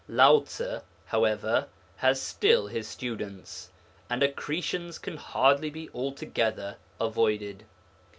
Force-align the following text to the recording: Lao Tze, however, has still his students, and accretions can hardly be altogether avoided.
Lao 0.07 0.39
Tze, 0.39 0.81
however, 1.05 1.67
has 1.97 2.19
still 2.19 2.65
his 2.65 2.87
students, 2.87 3.69
and 4.09 4.23
accretions 4.23 4.97
can 4.97 5.17
hardly 5.17 5.69
be 5.69 5.91
altogether 5.93 6.77
avoided. 6.99 7.63